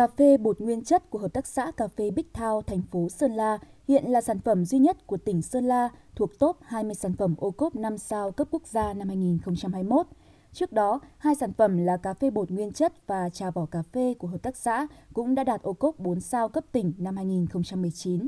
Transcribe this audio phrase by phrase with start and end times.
[0.00, 3.08] Cà phê bột nguyên chất của Hợp tác xã Cà phê Bích Thao, thành phố
[3.08, 3.58] Sơn La
[3.88, 7.34] hiện là sản phẩm duy nhất của tỉnh Sơn La thuộc top 20 sản phẩm
[7.38, 10.06] ô cốp 5 sao cấp quốc gia năm 2021.
[10.52, 13.82] Trước đó, hai sản phẩm là cà phê bột nguyên chất và trà vỏ cà
[13.82, 17.16] phê của hợp tác xã cũng đã đạt ô cốp 4 sao cấp tỉnh năm
[17.16, 18.26] 2019.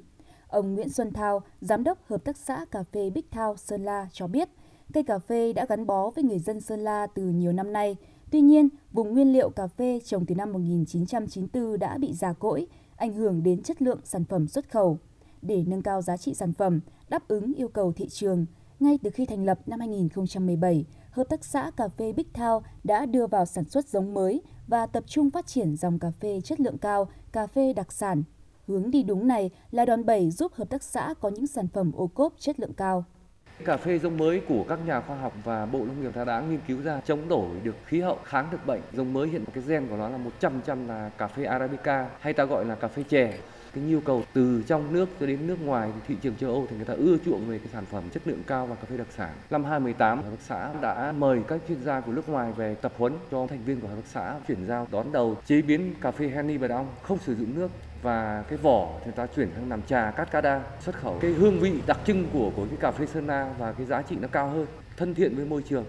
[0.49, 4.09] Ông Nguyễn Xuân Thao, Giám đốc Hợp tác xã Cà phê Bích Thao Sơn La
[4.13, 4.49] cho biết,
[4.93, 7.97] cây cà phê đã gắn bó với người dân Sơn La từ nhiều năm nay.
[8.33, 12.67] Tuy nhiên, vùng nguyên liệu cà phê trồng từ năm 1994 đã bị già cỗi,
[12.97, 14.99] ảnh hưởng đến chất lượng sản phẩm xuất khẩu.
[15.43, 18.47] Để nâng cao giá trị sản phẩm, đáp ứng yêu cầu thị trường,
[18.81, 23.07] ngay từ khi thành lập năm 2017, Hợp tác xã Cà phê Bích Thao đã
[23.07, 26.61] đưa vào sản xuất giống mới và tập trung phát triển dòng cà phê chất
[26.61, 28.23] lượng cao, cà phê đặc sản.
[28.67, 31.93] Hướng đi đúng này là đòn bẩy giúp hợp tác xã có những sản phẩm
[31.93, 33.05] ô cốp chất lượng cao.
[33.65, 36.61] Cà phê giống mới của các nhà khoa học và Bộ Nông nghiệp đã nghiên
[36.61, 38.81] cứu ra chống đổi được khí hậu, kháng được bệnh.
[38.93, 42.45] Giống mới hiện cái gen của nó là 100% là cà phê Arabica hay ta
[42.45, 43.39] gọi là cà phê chè
[43.73, 46.67] cái nhu cầu từ trong nước cho đến nước ngoài thì thị trường châu Âu
[46.71, 48.97] thì người ta ưa chuộng về cái sản phẩm chất lượng cao và cà phê
[48.97, 49.31] đặc sản.
[49.51, 52.93] Năm 2018, hợp tác xã đã mời các chuyên gia của nước ngoài về tập
[52.97, 56.11] huấn cho thành viên của hợp tác xã chuyển giao đón đầu chế biến cà
[56.11, 57.71] phê Henny và Ong không sử dụng nước
[58.03, 61.61] và cái vỏ thì ta chuyển sang làm trà cát cá xuất khẩu cái hương
[61.61, 64.29] vị đặc trưng của của cái cà phê sơn la và cái giá trị nó
[64.33, 65.85] cao hơn thân thiện với môi trường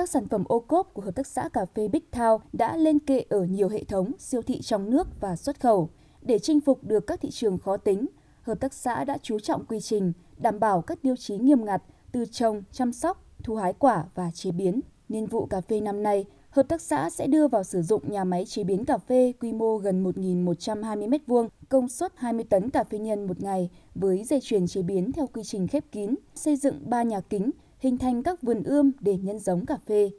[0.00, 2.98] các sản phẩm ô cốp của Hợp tác xã Cà phê Bích Thao đã lên
[2.98, 5.90] kệ ở nhiều hệ thống siêu thị trong nước và xuất khẩu.
[6.22, 8.06] Để chinh phục được các thị trường khó tính,
[8.42, 11.82] hợp tác xã đã chú trọng quy trình, đảm bảo các tiêu chí nghiêm ngặt
[12.12, 14.80] từ trồng, chăm sóc, thu hái quả và chế biến.
[15.08, 18.24] Niên vụ cà phê năm nay, hợp tác xã sẽ đưa vào sử dụng nhà
[18.24, 22.84] máy chế biến cà phê quy mô gần 1.120 m2, công suất 20 tấn cà
[22.84, 26.56] phê nhân một ngày với dây chuyền chế biến theo quy trình khép kín, xây
[26.56, 30.10] dựng 3 nhà kính, hình thành các vườn ươm để nhân giống cà phê.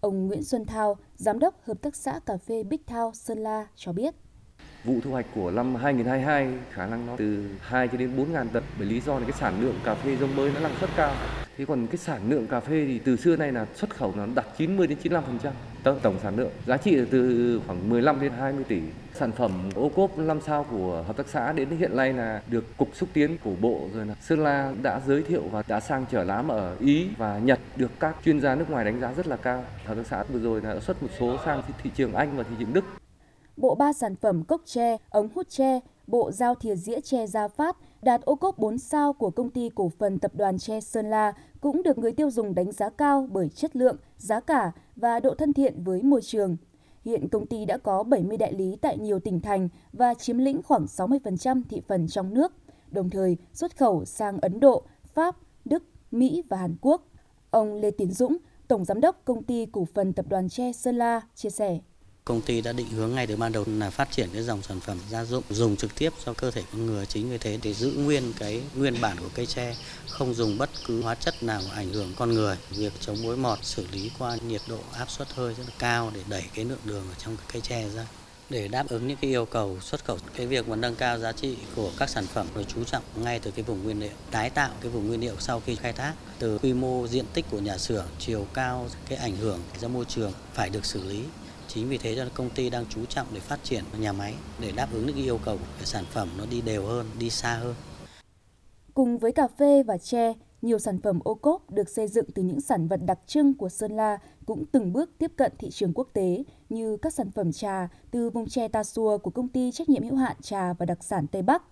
[0.00, 3.66] Ông Nguyễn Xuân Thao, Giám đốc Hợp tác xã Cà phê Bích Thao Sơn La
[3.76, 4.14] cho biết
[4.84, 8.48] vụ thu hoạch của năm 2022 khả năng nó từ 2 cho đến 4 ngàn
[8.48, 10.90] tấn bởi lý do là cái sản lượng cà phê giống mới nó năng suất
[10.96, 11.14] cao.
[11.58, 14.26] Thế còn cái sản lượng cà phê thì từ xưa nay là xuất khẩu nó
[14.34, 16.50] đạt 90 đến 95% tổng sản lượng.
[16.66, 18.80] Giá trị là từ khoảng 15 đến 20 tỷ.
[19.14, 22.76] Sản phẩm ô cốp 5 sao của hợp tác xã đến hiện nay là được
[22.76, 26.04] cục xúc tiến của bộ rồi là Sơn La đã giới thiệu và đã sang
[26.10, 29.26] trở lám ở Ý và Nhật được các chuyên gia nước ngoài đánh giá rất
[29.26, 29.64] là cao.
[29.84, 32.54] Hợp tác xã vừa rồi là xuất một số sang thị trường Anh và thị
[32.58, 32.84] trường Đức
[33.56, 37.48] bộ ba sản phẩm cốc tre, ống hút tre, bộ dao thìa dĩa tre Gia
[37.48, 41.10] Phát đạt ô cốp 4 sao của công ty cổ phần tập đoàn tre Sơn
[41.10, 45.20] La cũng được người tiêu dùng đánh giá cao bởi chất lượng, giá cả và
[45.20, 46.56] độ thân thiện với môi trường.
[47.04, 50.62] Hiện công ty đã có 70 đại lý tại nhiều tỉnh thành và chiếm lĩnh
[50.62, 52.52] khoảng 60% thị phần trong nước,
[52.90, 57.02] đồng thời xuất khẩu sang Ấn Độ, Pháp, Đức, Mỹ và Hàn Quốc.
[57.50, 58.36] Ông Lê Tiến Dũng,
[58.68, 61.78] Tổng Giám đốc Công ty Cổ phần Tập đoàn Tre Sơn La chia sẻ.
[62.28, 64.80] Công ty đã định hướng ngay từ ban đầu là phát triển cái dòng sản
[64.80, 67.06] phẩm gia dụng dùng trực tiếp cho cơ thể con người.
[67.06, 69.76] Chính vì thế để giữ nguyên cái nguyên bản của cây tre,
[70.08, 72.56] không dùng bất cứ hóa chất nào ảnh hưởng con người.
[72.70, 76.10] Việc chống mối mọt xử lý qua nhiệt độ áp suất hơi rất là cao
[76.14, 78.06] để đẩy cái lượng đường ở trong cái cây tre ra
[78.50, 81.32] để đáp ứng những cái yêu cầu xuất khẩu cái việc mà nâng cao giá
[81.32, 84.50] trị của các sản phẩm rồi chú trọng ngay từ cái vùng nguyên liệu tái
[84.50, 87.58] tạo cái vùng nguyên liệu sau khi khai thác từ quy mô diện tích của
[87.58, 91.22] nhà xưởng chiều cao cái ảnh hưởng ra môi trường phải được xử lý
[91.74, 94.72] Chính vì thế cho công ty đang chú trọng để phát triển nhà máy để
[94.76, 97.74] đáp ứng những yêu cầu của sản phẩm nó đi đều hơn, đi xa hơn.
[98.94, 100.32] Cùng với cà phê và tre,
[100.62, 103.68] nhiều sản phẩm ô cốp được xây dựng từ những sản vật đặc trưng của
[103.68, 107.52] Sơn La cũng từng bước tiếp cận thị trường quốc tế như các sản phẩm
[107.52, 110.86] trà từ vùng tre Ta Xua của công ty trách nhiệm hữu hạn trà và
[110.86, 111.62] đặc sản Tây Bắc,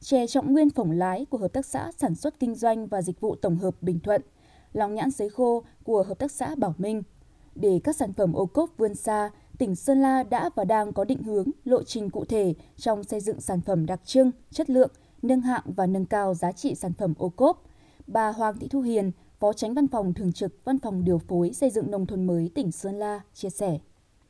[0.00, 3.20] chè trọng nguyên phổng lái của Hợp tác xã Sản xuất Kinh doanh và Dịch
[3.20, 4.22] vụ Tổng hợp Bình Thuận,
[4.72, 7.02] lòng nhãn sấy khô của Hợp tác xã Bảo Minh.
[7.54, 9.30] Để các sản phẩm ô cốp vươn xa,
[9.62, 13.20] tỉnh Sơn La đã và đang có định hướng, lộ trình cụ thể trong xây
[13.20, 14.90] dựng sản phẩm đặc trưng, chất lượng,
[15.22, 17.62] nâng hạng và nâng cao giá trị sản phẩm ô cốp.
[18.06, 21.52] Bà Hoàng Thị Thu Hiền, Phó Tránh Văn phòng Thường trực Văn phòng Điều phối
[21.52, 23.78] Xây dựng Nông thôn mới tỉnh Sơn La chia sẻ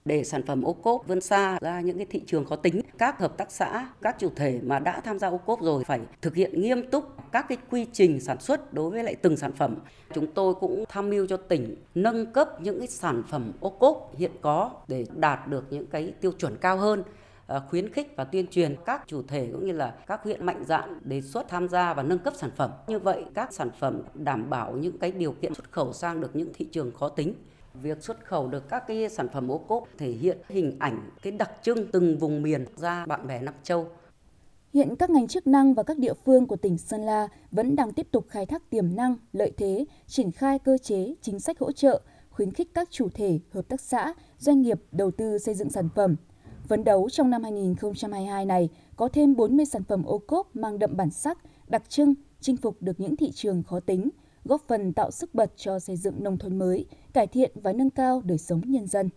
[0.04, 2.80] để sản phẩm ô cốp vươn xa ra những cái thị trường khó tính.
[2.98, 6.00] Các hợp tác xã, các chủ thể mà đã tham gia ô cốp rồi phải
[6.22, 9.52] thực hiện nghiêm túc các cái quy trình sản xuất đối với lại từng sản
[9.52, 9.76] phẩm.
[10.14, 14.12] Chúng tôi cũng tham mưu cho tỉnh nâng cấp những cái sản phẩm ô cốp
[14.18, 17.02] hiện có để đạt được những cái tiêu chuẩn cao hơn
[17.46, 20.64] à, khuyến khích và tuyên truyền các chủ thể cũng như là các huyện mạnh
[20.66, 22.70] dạn đề xuất tham gia và nâng cấp sản phẩm.
[22.86, 26.36] Như vậy, các sản phẩm đảm bảo những cái điều kiện xuất khẩu sang được
[26.36, 27.34] những thị trường khó tính.
[27.74, 31.32] Việc xuất khẩu được các cái sản phẩm ô cốp thể hiện hình ảnh cái
[31.32, 33.86] đặc trưng từng vùng miền ra bạn bè Nam Châu.
[34.74, 37.92] Hiện các ngành chức năng và các địa phương của tỉnh Sơn La vẫn đang
[37.92, 41.72] tiếp tục khai thác tiềm năng, lợi thế, triển khai cơ chế, chính sách hỗ
[41.72, 45.70] trợ, khuyến khích các chủ thể, hợp tác xã, doanh nghiệp đầu tư xây dựng
[45.70, 46.16] sản phẩm.
[46.68, 50.96] Phấn đấu trong năm 2022 này có thêm 40 sản phẩm ô cốp mang đậm
[50.96, 54.10] bản sắc, đặc trưng, chinh phục được những thị trường khó tính,
[54.44, 57.90] góp phần tạo sức bật cho xây dựng nông thôn mới, cải thiện và nâng
[57.90, 59.08] cao đời sống nhân dân.